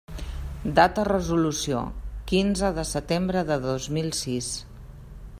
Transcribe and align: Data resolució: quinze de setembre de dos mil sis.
Data 0.79 1.03
resolució: 1.09 1.83
quinze 2.33 2.71
de 2.79 2.85
setembre 2.93 3.43
de 3.53 3.59
dos 3.67 3.87
mil 3.99 4.09
sis. 4.23 4.49